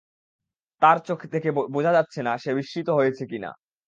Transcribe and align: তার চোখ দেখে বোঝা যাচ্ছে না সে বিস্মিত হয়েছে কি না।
তার 0.81 0.97
চোখ 1.07 1.19
দেখে 1.33 1.49
বোঝা 1.75 1.91
যাচ্ছে 1.97 2.19
না 2.23 2.33
সে 2.37 2.51
বিস্মিত 2.57 2.87
হয়েছে 2.97 3.23
কি 3.25 3.37
না। 3.39 3.51